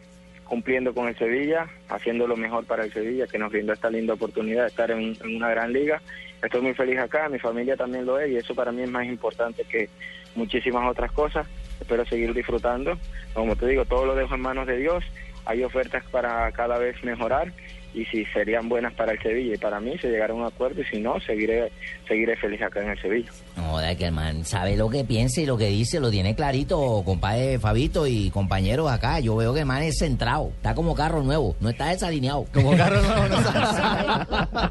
cumpliendo 0.44 0.94
con 0.94 1.08
el 1.08 1.18
Sevilla, 1.18 1.68
haciendo 1.90 2.28
lo 2.28 2.38
mejor 2.38 2.66
para 2.66 2.84
el 2.84 2.94
Sevilla, 2.94 3.28
que 3.28 3.40
nos 3.40 3.52
brindó 3.52 3.74
esta 3.74 3.90
linda 3.90 4.14
oportunidad 4.14 4.64
de 4.64 4.68
estar 4.70 4.92
en, 4.92 5.18
en 5.24 5.36
una 5.36 5.50
gran 5.50 5.74
liga. 5.74 6.02
Estoy 6.42 6.62
muy 6.62 6.74
feliz 6.74 7.00
acá, 7.00 7.30
mi 7.30 7.40
familia 7.40 7.76
también 7.76 8.06
lo 8.06 8.20
es 8.20 8.32
y 8.32 8.38
eso 8.38 8.54
para 8.54 8.72
mí 8.72 8.84
es 8.84 8.90
más 8.90 9.06
importante 9.06 9.64
que 9.64 9.90
muchísimas 10.36 10.90
otras 10.90 11.12
cosas. 11.12 11.48
Espero 11.80 12.06
seguir 12.06 12.34
disfrutando. 12.34 12.98
Como 13.34 13.56
te 13.56 13.68
digo, 13.68 13.86
todo 13.86 14.06
lo 14.06 14.16
dejo 14.16 14.36
en 14.36 14.42
manos 14.42 14.68
de 14.68 14.78
Dios. 14.78 15.04
Hay 15.46 15.64
ofertas 15.64 16.04
para 16.12 16.52
cada 16.52 16.78
vez 16.78 17.04
mejorar 17.04 17.52
y 17.96 18.06
si 18.06 18.26
serían 18.26 18.68
buenas 18.70 18.94
para 18.94 19.14
el 19.14 19.22
Sevilla 19.22 19.56
y 19.56 19.58
para 19.58 19.80
mí 19.80 19.98
se 20.00 20.10
llegará 20.10 20.34
a 20.34 20.36
un 20.36 20.46
acuerdo 20.46 20.82
y 20.82 20.86
si 20.86 21.00
no, 21.00 21.20
seguiré 21.22 21.72
seguiré 22.08 22.36
feliz 22.36 22.62
acá 22.62 22.82
en 22.82 22.90
el 22.90 23.02
Sevilla. 23.02 23.30
No, 23.56 23.78
de 23.80 23.96
que 23.96 24.06
el 24.06 24.12
man 24.12 24.44
sabe 24.46 24.76
lo 24.76 24.90
que 24.90 25.04
piensa 25.04 25.42
y 25.42 25.46
lo 25.46 25.58
que 25.58 25.68
dice, 25.68 26.00
lo 26.00 26.12
tiene 26.12 26.36
clarito, 26.36 27.02
compadre 27.06 27.58
Fabito 27.60 28.06
y 28.06 28.30
compañeros 28.30 28.92
acá. 28.92 29.20
Yo 29.20 29.36
veo 29.36 29.54
que 29.54 29.62
el 29.62 29.66
man 29.66 29.82
es 29.84 29.98
centrado, 30.00 30.50
está 30.58 30.76
como 30.76 30.94
carro 30.96 31.24
nuevo, 31.24 31.56
no 31.60 31.70
está 31.70 31.90
desalineado. 31.90 32.46
Como 32.54 32.76
carro 32.78 33.02
nuevo, 33.02 33.28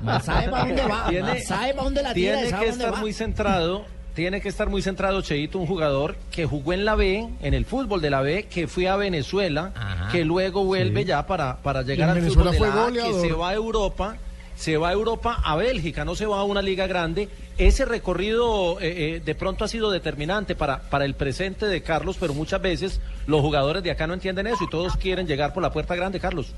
no 0.03 0.21
sabe 0.21 0.49
para 0.51 0.65
dónde 0.67 0.83
va, 0.83 1.07
Tiene- 1.09 1.41
sabe 1.41 1.73
para 1.73 1.85
dónde 1.85 2.03
la 2.03 2.15
tira, 2.15 2.43
Tiene 2.43 2.59
que 2.59 2.69
estar 2.69 2.93
va. 2.93 3.01
muy 3.01 3.13
centrado. 3.13 3.85
Tiene 4.15 4.41
que 4.41 4.49
estar 4.49 4.69
muy 4.69 4.81
centrado, 4.81 5.21
Cheito, 5.23 5.59
un 5.59 5.67
jugador 5.67 6.15
que 6.31 6.47
jugó 6.47 6.73
en 6.73 6.85
la 6.85 6.95
B, 6.95 7.29
en 7.43 7.53
el 7.53 7.65
fútbol 7.65 8.01
de 8.01 8.11
la 8.11 8.21
B, 8.21 8.45
que 8.45 8.69
fue 8.69 8.89
a 8.89 8.95
Venezuela, 8.95 10.09
que 10.13 10.25
luego 10.25 10.65
vuelve 10.65 11.05
ya 11.05 11.27
para, 11.27 11.57
para 11.57 11.83
llegar 11.83 12.11
al 12.11 12.21
Venezuela 12.21 12.53
fútbol 12.53 12.53
de 12.53 12.59
fue 12.59 12.69
la 12.69 12.87
A, 12.87 13.11
que 13.11 13.21
se 13.21 13.33
va 13.33 13.49
a 13.49 13.55
Europa, 13.55 14.17
se 14.55 14.77
va 14.77 14.91
a 14.91 14.93
Europa, 14.93 15.41
a 15.43 15.57
Bélgica, 15.57 16.05
no 16.05 16.15
se 16.15 16.27
va 16.27 16.39
a 16.39 16.45
una 16.45 16.63
liga 16.63 16.87
grande. 16.87 17.29
Ese 17.59 17.85
recorrido 17.85 18.81
eh, 18.81 19.17
eh, 19.17 19.21
de 19.25 19.35
pronto 19.35 19.65
ha 19.65 19.69
sido 19.69 19.91
determinante 19.91 20.55
para, 20.55 20.83
para 20.83 21.05
el 21.05 21.15
presente 21.15 21.67
de 21.67 21.83
Carlos, 21.83 22.17
pero 22.21 22.35
muchas 22.35 22.63
veces 22.63 23.01
los 23.27 23.41
jugadores 23.41 23.83
de 23.83 23.91
acá 23.91 24.07
no 24.07 24.15
entienden 24.15 24.47
eso 24.47 24.63
y 24.63 24.71
todos 24.71 24.97
quieren 24.97 25.27
llegar 25.27 25.53
por 25.53 25.63
la 25.63 25.73
puerta 25.73 25.97
grande, 25.97 26.21
Carlos. 26.21 26.55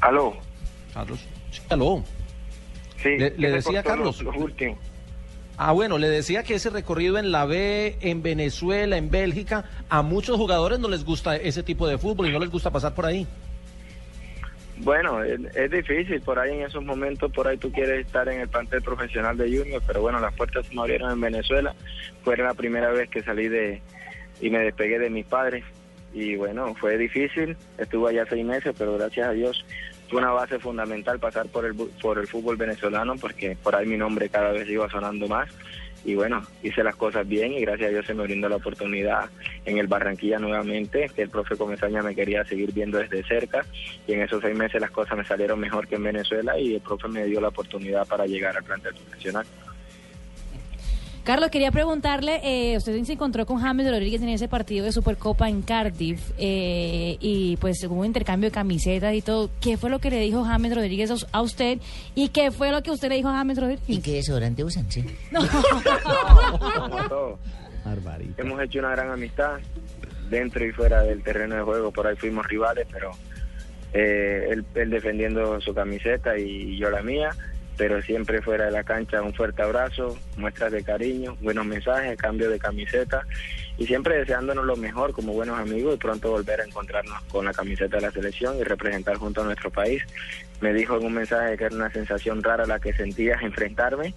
Aló. 0.00 0.34
Carlos. 0.92 1.18
Sí, 1.50 1.60
aló. 1.70 2.04
Sí, 3.04 3.16
Le- 3.18 3.32
¿qué 3.34 3.40
le 3.40 3.48
se 3.50 3.54
decía 3.56 3.82
Carlos. 3.84 4.20
Los. 4.20 4.34
Ah, 5.56 5.70
bueno, 5.70 5.98
le 5.98 6.08
decía 6.08 6.42
que 6.42 6.54
ese 6.54 6.70
recorrido 6.70 7.16
en 7.16 7.30
la 7.30 7.44
B, 7.44 7.96
en 8.00 8.22
Venezuela, 8.24 8.96
en 8.96 9.08
Bélgica, 9.10 9.64
a 9.88 10.02
muchos 10.02 10.36
jugadores 10.36 10.80
no 10.80 10.88
les 10.88 11.04
gusta 11.04 11.36
ese 11.36 11.62
tipo 11.62 11.86
de 11.86 11.96
fútbol 11.98 12.26
y 12.28 12.32
no 12.32 12.40
les 12.40 12.50
gusta 12.50 12.72
pasar 12.72 12.92
por 12.94 13.06
ahí. 13.06 13.24
Bueno, 14.78 15.22
es, 15.22 15.38
es 15.54 15.70
difícil, 15.70 16.20
por 16.22 16.40
ahí 16.40 16.52
en 16.54 16.62
esos 16.62 16.82
momentos, 16.84 17.30
por 17.30 17.46
ahí 17.46 17.56
tú 17.56 17.70
quieres 17.70 18.04
estar 18.04 18.28
en 18.28 18.40
el 18.40 18.48
plantel 18.48 18.82
profesional 18.82 19.36
de 19.36 19.44
Junior, 19.56 19.80
pero 19.86 20.00
bueno, 20.00 20.18
las 20.18 20.34
puertas 20.34 20.66
se 20.66 20.74
me 20.74 20.80
abrieron 20.80 21.12
en 21.12 21.20
Venezuela, 21.20 21.72
fue 22.24 22.36
la 22.36 22.54
primera 22.54 22.90
vez 22.90 23.08
que 23.08 23.22
salí 23.22 23.46
de 23.48 23.80
y 24.40 24.50
me 24.50 24.58
despegué 24.58 24.98
de 24.98 25.10
mis 25.10 25.26
padres 25.26 25.62
y 26.12 26.34
bueno, 26.34 26.74
fue 26.74 26.98
difícil, 26.98 27.56
estuve 27.78 28.10
allá 28.10 28.26
seis 28.28 28.44
meses, 28.44 28.74
pero 28.76 28.94
gracias 28.98 29.28
a 29.28 29.32
Dios 29.32 29.64
una 30.16 30.30
base 30.30 30.58
fundamental 30.58 31.18
pasar 31.18 31.46
por 31.48 31.64
el, 31.64 31.74
por 31.74 32.18
el 32.18 32.26
fútbol 32.26 32.56
venezolano 32.56 33.16
porque 33.16 33.56
por 33.62 33.74
ahí 33.74 33.86
mi 33.86 33.96
nombre 33.96 34.28
cada 34.28 34.52
vez 34.52 34.68
iba 34.68 34.88
sonando 34.88 35.26
más 35.28 35.50
y 36.04 36.14
bueno, 36.14 36.42
hice 36.62 36.84
las 36.84 36.96
cosas 36.96 37.26
bien 37.26 37.52
y 37.54 37.60
gracias 37.62 37.88
a 37.88 37.92
Dios 37.92 38.06
se 38.06 38.12
me 38.12 38.24
brindó 38.24 38.48
la 38.48 38.56
oportunidad 38.56 39.30
en 39.64 39.78
el 39.78 39.86
Barranquilla 39.86 40.38
nuevamente, 40.38 41.10
el 41.16 41.30
profe 41.30 41.56
Comesaña 41.56 42.02
me 42.02 42.14
quería 42.14 42.44
seguir 42.44 42.72
viendo 42.72 42.98
desde 42.98 43.24
cerca 43.24 43.64
y 44.06 44.12
en 44.12 44.20
esos 44.20 44.42
seis 44.42 44.56
meses 44.56 44.80
las 44.80 44.90
cosas 44.90 45.16
me 45.16 45.24
salieron 45.24 45.58
mejor 45.58 45.88
que 45.88 45.94
en 45.94 46.04
Venezuela 46.04 46.58
y 46.58 46.74
el 46.74 46.80
profe 46.82 47.08
me 47.08 47.24
dio 47.24 47.40
la 47.40 47.48
oportunidad 47.48 48.06
para 48.06 48.26
llegar 48.26 48.56
al 48.56 48.64
plantel 48.64 48.94
profesional. 48.94 49.46
Carlos, 51.24 51.48
quería 51.50 51.70
preguntarle, 51.70 52.40
eh, 52.44 52.76
usted 52.76 53.02
se 53.04 53.14
encontró 53.14 53.46
con 53.46 53.58
James 53.58 53.90
Rodríguez 53.90 54.20
en 54.20 54.28
ese 54.28 54.46
partido 54.46 54.84
de 54.84 54.92
Supercopa 54.92 55.48
en 55.48 55.62
Cardiff 55.62 56.20
eh, 56.36 57.16
y 57.18 57.56
pues 57.56 57.82
hubo 57.84 57.94
un 58.00 58.04
intercambio 58.06 58.50
de 58.50 58.54
camisetas 58.54 59.14
y 59.14 59.22
todo. 59.22 59.48
¿Qué 59.60 59.78
fue 59.78 59.88
lo 59.88 60.00
que 60.00 60.10
le 60.10 60.20
dijo 60.20 60.44
James 60.44 60.74
Rodríguez 60.74 61.10
a 61.10 61.14
us- 61.14 61.26
a 61.32 61.40
usted 61.40 61.78
y 62.14 62.28
qué 62.28 62.50
fue 62.50 62.70
lo 62.70 62.82
que 62.82 62.90
usted 62.90 63.08
le 63.08 63.14
dijo 63.16 63.30
a 63.30 63.36
James 63.38 63.58
Rodríguez? 63.58 63.82
¿Y 63.88 64.02
qué 64.02 64.16
desodorante 64.16 64.62
usan? 64.64 64.90
Sí. 64.92 65.02
Como 66.76 67.08
todo. 67.08 67.38
Hemos 68.36 68.60
hecho 68.62 68.78
una 68.80 68.90
gran 68.90 69.10
amistad 69.10 69.58
dentro 70.28 70.64
y 70.64 70.72
fuera 70.72 71.02
del 71.02 71.22
terreno 71.22 71.54
de 71.56 71.62
juego. 71.62 71.90
Por 71.90 72.06
ahí 72.06 72.16
fuimos 72.16 72.46
rivales, 72.48 72.86
pero 72.92 73.12
eh, 73.94 74.48
él, 74.50 74.64
él 74.74 74.90
defendiendo 74.90 75.58
su 75.62 75.72
camiseta 75.74 76.36
y 76.38 76.76
yo 76.78 76.90
la 76.90 77.02
mía. 77.02 77.30
Pero 77.76 78.00
siempre 78.02 78.40
fuera 78.40 78.66
de 78.66 78.70
la 78.70 78.84
cancha 78.84 79.22
un 79.22 79.34
fuerte 79.34 79.62
abrazo, 79.62 80.16
muestras 80.36 80.70
de 80.72 80.84
cariño, 80.84 81.36
buenos 81.40 81.66
mensajes, 81.66 82.16
cambio 82.16 82.48
de 82.48 82.58
camiseta 82.58 83.26
y 83.76 83.86
siempre 83.86 84.18
deseándonos 84.18 84.64
lo 84.64 84.76
mejor 84.76 85.12
como 85.12 85.32
buenos 85.32 85.58
amigos 85.58 85.94
y 85.94 85.98
pronto 85.98 86.30
volver 86.30 86.60
a 86.60 86.64
encontrarnos 86.64 87.20
con 87.24 87.44
la 87.44 87.52
camiseta 87.52 87.96
de 87.96 88.02
la 88.02 88.10
selección 88.12 88.56
y 88.58 88.62
representar 88.62 89.16
junto 89.16 89.42
a 89.42 89.44
nuestro 89.44 89.70
país. 89.70 90.02
Me 90.60 90.72
dijo 90.72 90.96
en 90.96 91.06
un 91.06 91.14
mensaje 91.14 91.56
que 91.56 91.64
era 91.64 91.74
una 91.74 91.90
sensación 91.90 92.42
rara 92.42 92.66
la 92.66 92.78
que 92.78 92.92
sentía 92.92 93.38
enfrentarme, 93.42 94.14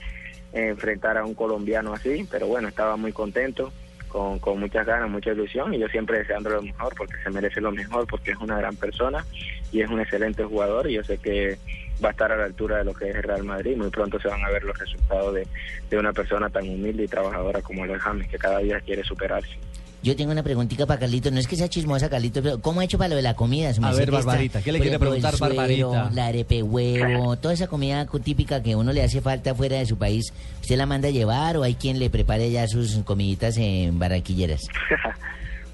enfrentar 0.54 1.18
a 1.18 1.26
un 1.26 1.34
colombiano 1.34 1.94
así, 1.94 2.28
pero 2.30 2.48
bueno, 2.48 2.68
estaba 2.68 2.96
muy 2.96 3.12
contento, 3.12 3.74
con, 4.08 4.40
con 4.40 4.60
muchas 4.60 4.86
ganas, 4.86 5.10
mucha 5.10 5.32
ilusión 5.32 5.74
y 5.74 5.80
yo 5.80 5.88
siempre 5.90 6.20
deseando 6.20 6.50
lo 6.50 6.62
mejor 6.62 6.94
porque 6.96 7.16
se 7.24 7.30
merece 7.30 7.60
lo 7.60 7.72
mejor, 7.72 8.08
porque 8.08 8.32
es 8.32 8.38
una 8.38 8.58
gran 8.58 8.76
persona 8.76 9.26
y 9.72 9.82
es 9.82 9.90
un 9.90 10.00
excelente 10.00 10.44
jugador 10.44 10.90
y 10.90 10.94
yo 10.94 11.04
sé 11.04 11.18
que 11.18 11.58
va 12.04 12.10
a 12.10 12.12
estar 12.12 12.32
a 12.32 12.38
la 12.38 12.46
altura 12.46 12.78
de 12.78 12.86
lo 12.86 12.94
que 12.94 13.10
es 13.10 13.16
el 13.16 13.24
Real 13.24 13.44
Madrid. 13.44 13.78
Muy 13.78 13.90
pronto 13.90 14.20
se 14.20 14.28
van 14.28 14.44
a 14.44 14.50
ver 14.50 14.64
los 14.64 14.78
resultados 14.78 15.34
de, 15.34 15.48
de 15.90 15.98
una 15.98 16.14
persona 16.14 16.50
tan 16.50 16.68
humilde 16.68 17.04
y 17.04 17.08
trabajadora 17.08 17.62
como 17.62 17.86
lo 17.86 17.96
es 17.96 18.02
James, 18.02 18.28
que 18.28 18.38
cada 18.38 18.60
día 18.60 18.80
quiere 18.82 19.04
superarse. 19.04 19.58
Yo 20.04 20.16
tengo 20.16 20.32
una 20.32 20.44
preguntita 20.44 20.86
para 20.86 21.00
Carlito. 21.00 21.32
No 21.32 21.40
es 21.40 21.48
que 21.48 21.56
sea 21.56 21.68
chismosa, 21.68 22.10
Carlito, 22.10 22.42
pero 22.44 22.62
¿cómo 22.62 22.82
ha 22.82 22.84
hecho 22.84 22.98
para 22.98 23.10
lo 23.10 23.16
de 23.16 23.24
la 23.24 23.36
comida? 23.36 23.74
Se 23.74 23.82
me 23.82 23.88
A 23.88 23.94
ver, 23.94 24.12
Barbarita, 24.12 24.62
¿qué 24.62 24.72
le 24.72 24.80
quiere 24.80 24.96
ejemplo, 24.96 25.10
preguntar, 25.10 25.36
suero, 25.36 25.56
Barbarita? 25.56 26.12
La 26.14 26.28
arepe 26.28 26.62
huevo, 26.62 27.36
toda 27.42 27.54
esa 27.54 27.68
comida 27.68 28.06
típica 28.24 28.62
que 28.62 28.76
uno 28.76 28.94
le 28.94 29.04
hace 29.04 29.22
falta 29.22 29.56
fuera 29.56 29.78
de 29.78 29.86
su 29.86 29.98
país. 29.98 30.32
¿Usted 30.62 30.78
la 30.78 30.86
manda 30.86 31.08
a 31.08 31.12
llevar 31.12 31.58
o 31.58 31.64
hay 31.64 31.76
quien 31.76 31.98
le 32.00 32.10
prepare 32.10 32.52
ya 32.52 32.68
sus 32.68 32.98
comiditas 33.04 33.58
en 33.58 33.98
barranquilleras? 34.00 34.62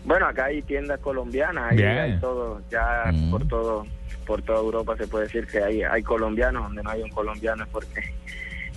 Bueno, 0.05 0.27
acá 0.27 0.47
hay 0.47 0.61
tiendas 0.61 0.99
colombianas, 0.99 1.71
hay, 1.71 1.81
hay 1.81 2.19
todo, 2.19 2.61
ya 2.69 3.09
por 3.31 3.47
todo 3.47 3.85
por 4.25 4.41
toda 4.41 4.59
Europa 4.59 4.95
se 4.97 5.07
puede 5.07 5.25
decir 5.25 5.47
que 5.47 5.63
hay, 5.63 5.83
hay 5.83 6.03
colombianos, 6.03 6.63
donde 6.63 6.83
no 6.83 6.89
hay 6.89 7.01
un 7.01 7.09
colombiano 7.09 7.63
es 7.63 7.69
porque 7.69 8.01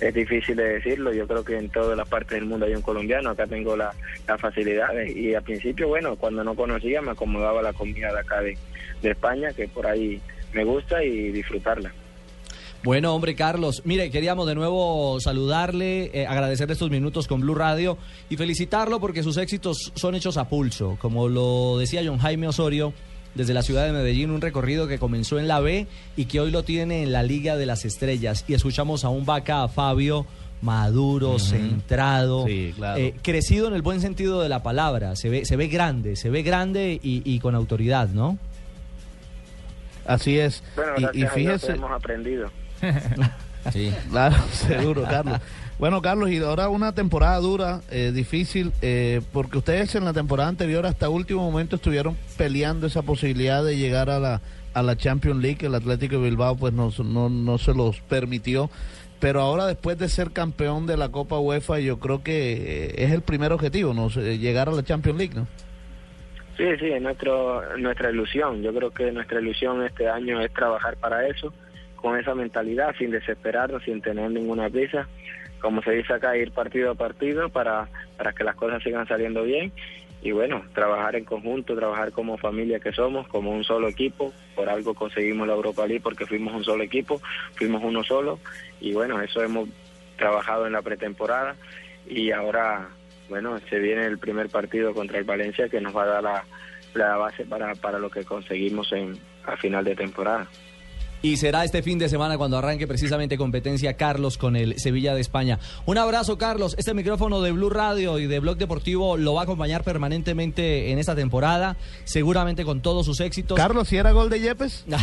es 0.01 0.15
difícil 0.15 0.57
de 0.57 0.75
decirlo, 0.75 1.13
yo 1.13 1.27
creo 1.27 1.45
que 1.45 1.57
en 1.57 1.71
todas 1.71 1.97
las 1.97 2.09
partes 2.09 2.39
del 2.39 2.47
mundo 2.47 2.67
hay 2.67 2.75
un 2.75 2.83
colombiano, 2.83 3.31
acá 3.31 3.47
tengo 3.47 3.77
la, 3.77 3.93
las 4.27 4.41
facilidades 4.41 5.15
y 5.17 5.35
al 5.35 5.43
principio, 5.43 5.89
bueno, 5.89 6.17
cuando 6.17 6.45
no 6.45 6.55
conocía 6.55 7.01
me 7.01 7.13
acomodaba 7.13 7.63
la 7.63 7.73
comida 7.73 8.13
de 8.13 8.21
acá 8.21 8.41
de, 8.41 8.59
de 9.03 9.11
España, 9.11 9.53
que 9.53 9.69
por 9.69 9.87
ahí 9.87 10.21
me 10.53 10.65
gusta 10.65 11.03
y 11.03 11.33
disfrutarla. 11.33 11.93
Bueno, 12.83 13.15
hombre, 13.15 13.35
Carlos, 13.35 13.83
mire, 13.85 14.11
queríamos 14.11 14.47
de 14.47 14.55
nuevo 14.55 15.19
saludarle, 15.19 16.11
eh, 16.13 16.27
agradecerle 16.27 16.75
estos 16.75 16.91
minutos 16.91 17.27
con 17.27 17.41
Blue 17.41 17.55
Radio 17.55 17.99
y 18.29 18.37
felicitarlo 18.37 19.01
porque 19.01 19.25
sus 19.25 19.39
éxitos 19.39 19.93
son 19.97 20.15
hechos 20.15 20.37
a 20.37 20.49
pulso. 20.49 20.97
Como 21.01 21.29
lo 21.29 21.79
decía 21.79 22.03
John 22.05 22.19
Jaime 22.19 22.47
Osorio, 22.47 22.93
desde 23.37 23.55
la 23.55 23.63
ciudad 23.63 23.85
de 23.87 23.93
Medellín, 23.93 24.31
un 24.31 24.41
recorrido 24.41 24.89
que 24.89 24.99
comenzó 24.99 25.39
en 25.39 25.47
la 25.49 25.61
B 25.61 25.87
y 26.17 26.25
que 26.25 26.41
hoy 26.41 26.51
lo 26.51 26.63
tiene 26.63 27.03
en 27.03 27.13
la 27.13 27.23
Liga 27.23 27.57
de 27.57 27.67
las 27.67 27.85
Estrellas. 27.85 28.45
Y 28.49 28.55
escuchamos 28.55 29.05
a 29.05 29.09
un 29.11 29.25
vaca, 29.27 29.63
a 29.63 29.69
Fabio, 29.69 30.27
maduro, 30.63 31.39
centrado, 31.39 32.47
Sí, 32.47 32.73
claro. 32.77 32.99
eh, 32.99 33.15
crecido 33.23 33.69
en 33.69 33.75
el 33.75 33.83
buen 33.83 34.01
sentido 34.01 34.41
de 34.41 34.49
la 34.49 34.63
palabra. 34.63 35.15
Se 35.17 35.29
ve, 35.29 35.45
se 35.45 35.57
ve 35.57 35.69
grande, 35.69 36.17
se 36.17 36.31
ve 36.31 36.43
grande 36.43 36.99
y, 37.03 37.23
y 37.25 37.39
con 37.41 37.55
autoridad, 37.55 38.09
¿no? 38.09 38.39
Así 40.07 40.39
es. 40.39 40.63
Bueno, 40.77 41.11
y, 41.13 41.23
y 41.25 41.27
fíjese, 41.27 41.73
hemos 41.73 41.91
aprendido. 41.91 42.51
Sí, 43.73 43.93
claro, 44.11 44.37
seguro, 44.51 45.05
Carlos. 45.05 45.41
Bueno, 45.79 46.01
Carlos, 46.01 46.31
y 46.31 46.39
ahora 46.39 46.71
una 46.71 46.95
temporada 46.95 47.39
dura, 47.39 47.81
eh, 47.91 48.11
difícil, 48.15 48.73
eh, 48.81 49.21
porque 49.33 49.59
ustedes 49.59 49.95
en 49.95 50.07
la 50.07 50.15
temporada 50.15 50.49
anterior 50.49 50.87
hasta 50.87 51.11
último 51.11 51.43
momento 51.43 51.77
estuvieron 51.77 52.17
peleando 52.39 52.87
esa 52.87 53.03
posibilidad 53.03 53.63
de 53.63 53.77
llegar 53.77 54.09
a 54.09 54.19
la, 54.19 54.41
a 54.73 54.83
la 54.83 54.97
Champions 54.97 55.43
League. 55.43 55.67
El 55.67 55.75
Atlético 55.75 56.17
de 56.17 56.31
Bilbao 56.31 56.57
pues 56.57 56.73
no, 56.73 56.91
no, 57.05 57.29
no 57.29 57.59
se 57.59 57.75
los 57.75 58.01
permitió. 58.01 58.71
Pero 59.21 59.41
ahora 59.41 59.67
después 59.67 59.99
de 59.99 60.09
ser 60.09 60.31
campeón 60.31 60.87
de 60.87 60.97
la 60.97 61.11
Copa 61.11 61.39
UEFA, 61.39 61.79
yo 61.81 61.99
creo 61.99 62.23
que 62.23 62.53
eh, 62.53 62.95
es 63.05 63.13
el 63.13 63.23
primer 63.23 63.53
objetivo, 63.53 63.95
¿no? 63.95 64.09
Llegar 64.09 64.69
a 64.69 64.73
la 64.73 64.83
Champions 64.83 65.19
League, 65.19 65.35
¿no? 65.35 65.47
Sí, 66.57 66.65
sí, 66.79 66.87
es 66.87 67.03
nuestro, 67.03 67.77
nuestra 67.77 68.11
ilusión. 68.11 68.63
Yo 68.63 68.73
creo 68.73 68.91
que 68.91 69.13
nuestra 69.13 69.41
ilusión 69.41 69.85
este 69.85 70.09
año 70.09 70.41
es 70.41 70.53
trabajar 70.53 70.97
para 70.97 71.27
eso, 71.29 71.53
con 71.97 72.19
esa 72.19 72.35
mentalidad, 72.35 72.95
sin 72.97 73.11
desesperarnos, 73.11 73.83
sin 73.85 74.01
tener 74.01 74.31
ninguna 74.31 74.69
prisa. 74.71 75.09
Como 75.61 75.83
se 75.83 75.93
dice 75.93 76.13
acá, 76.13 76.37
ir 76.37 76.53
partido 76.53 76.93
a 76.93 76.95
partido 76.95 77.49
para, 77.49 77.89
para 78.17 78.33
que 78.33 78.45
las 78.45 78.57
cosas 78.57 78.83
sigan 78.83 79.09
saliendo 79.09 79.43
bien. 79.43 79.73
Y 80.23 80.33
bueno, 80.33 80.65
trabajar 80.75 81.17
en 81.17 81.25
conjunto, 81.25 81.77
trabajar 81.77 82.13
como 82.13 82.37
familia 82.39 82.81
que 82.81 82.93
somos, 82.93 83.29
como 83.29 83.53
un 83.53 83.65
solo 83.65 83.89
equipo. 83.89 84.33
Por 84.55 84.69
algo 84.69 84.95
conseguimos 84.95 85.47
la 85.47 85.55
Europa 85.55 85.87
League 85.87 86.03
porque 86.03 86.27
fuimos 86.27 86.55
un 86.55 86.65
solo 86.65 86.83
equipo, 86.83 87.21
fuimos 87.55 87.83
uno 87.83 88.03
solo. 88.05 88.39
Y 88.81 88.93
bueno, 88.93 89.21
eso 89.21 89.43
hemos 89.43 89.69
trabajado 90.17 90.67
en 90.67 90.73
la 90.73 90.83
pretemporada. 90.83 91.57
Y 92.09 92.31
ahora 92.31 92.89
bueno, 93.29 93.59
se 93.69 93.79
viene 93.79 94.07
el 94.07 94.19
primer 94.19 94.49
partido 94.49 94.95
contra 94.95 95.19
el 95.19 95.25
Valencia 95.25 95.69
que 95.69 95.81
nos 95.81 95.97
va 95.97 96.05
a 96.05 96.07
dar 96.07 96.23
la, 96.23 96.45
la 96.95 97.17
base 97.17 97.45
para, 97.45 97.75
para 97.75 97.99
lo 97.99 98.11
que 98.11 98.25
conseguimos 98.25 98.93
en, 98.93 99.19
a 99.45 99.57
final 99.57 99.85
de 99.85 99.97
temporada. 99.97 100.47
Y 101.27 101.37
será 101.39 101.65
este 101.65 101.83
fin 101.83 101.99
de 101.99 102.09
semana 102.09 102.39
cuando 102.39 102.57
arranque 102.57 102.87
precisamente 102.87 103.37
competencia 103.37 103.95
Carlos 103.95 104.39
con 104.39 104.55
el 104.55 104.79
Sevilla 104.79 105.13
de 105.13 105.21
España. 105.21 105.59
Un 105.85 105.99
abrazo, 105.99 106.39
Carlos. 106.39 106.77
Este 106.79 106.95
micrófono 106.95 107.43
de 107.43 107.51
Blue 107.51 107.69
Radio 107.69 108.21
y 108.21 108.29
de 108.29 108.39
Blog 108.39 108.59
Deportivo 108.59 109.17
lo 109.17 109.35
va 109.35 109.41
a 109.41 109.43
acompañar 109.43 109.83
permanentemente 109.83 110.93
en 110.93 111.01
esta 111.01 111.17
temporada, 111.17 111.77
seguramente 112.05 112.65
con 112.65 112.81
todos 112.81 113.05
sus 113.05 113.19
éxitos. 113.19 113.57
Carlos, 113.57 113.89
¿si 113.89 113.97
era 113.97 114.13
gol 114.13 114.31
de 114.31 114.39
Yepes? 114.39 114.85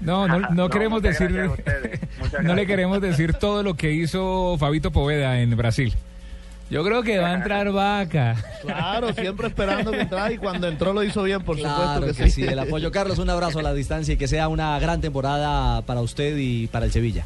No, 0.00 0.28
no, 0.28 0.38
no 0.38 0.68
queremos 0.68 1.02
muchas 1.02 1.18
decir, 1.18 1.50
no 2.42 2.54
le 2.54 2.66
queremos 2.66 3.00
decir 3.00 3.34
todo 3.34 3.62
lo 3.62 3.74
que 3.74 3.92
hizo 3.92 4.56
Fabito 4.58 4.92
Poveda 4.92 5.40
en 5.40 5.56
Brasil. 5.56 5.94
Yo 6.68 6.82
creo 6.82 7.02
que 7.02 7.18
va 7.18 7.30
a 7.30 7.34
entrar 7.34 7.70
vaca. 7.70 8.36
Claro, 8.62 9.12
siempre 9.14 9.46
esperando 9.46 9.92
que 9.92 10.00
entrara 10.00 10.32
y 10.32 10.38
cuando 10.38 10.66
entró 10.66 10.92
lo 10.92 11.04
hizo 11.04 11.22
bien, 11.22 11.42
por 11.42 11.56
Claro 11.56 11.76
supuesto 11.76 12.18
que, 12.18 12.24
que, 12.24 12.30
sí. 12.30 12.42
el 12.42 12.58
apoyo. 12.58 12.90
Carlos, 12.90 13.18
un 13.18 13.30
abrazo 13.30 13.60
a 13.60 13.62
la 13.62 13.72
distancia 13.72 14.14
y 14.14 14.16
que 14.16 14.26
sea 14.26 14.48
una 14.48 14.78
gran 14.80 15.00
temporada 15.00 15.82
para 15.82 16.00
usted 16.00 16.36
y 16.36 16.66
para 16.66 16.86
el 16.86 16.92
Sevilla. 16.92 17.24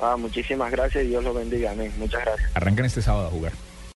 Ah, 0.00 0.16
muchísimas 0.18 0.70
gracias 0.70 1.04
y 1.04 1.08
Dios 1.08 1.24
los 1.24 1.34
bendiga. 1.34 1.70
Amén. 1.70 1.92
Muchas 1.98 2.22
gracias. 2.22 2.50
Arrancan 2.54 2.84
este 2.84 3.00
sábado 3.00 3.28
a 3.28 3.30
jugar. 3.30 3.52